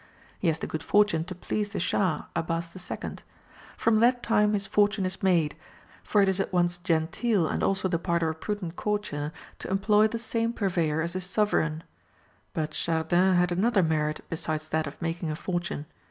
[0.39, 3.11] He has the good fortune to please the Shah, Abbas II.
[3.77, 5.55] From that time his fortune is made,
[6.03, 9.69] for it is at once genteel and also the part of a prudent courtier to
[9.69, 11.83] employ the same purveyor as his sovereign.
[12.55, 15.85] But Chardin had another merit besides that of making a fortune.